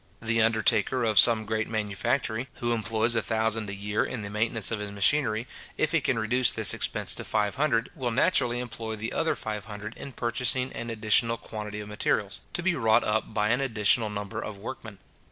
[0.19, 4.71] The undertaker of some great manufactory, who employs a thousand a year in the maintenance
[4.71, 5.45] of his machinery,
[5.77, 9.65] if he can reduce this expense to five hundred, will naturally employ the other five
[9.65, 14.09] hundred in purchasing an additional quantity of materials, to be wrought up by an additional
[14.09, 14.97] number of workmen.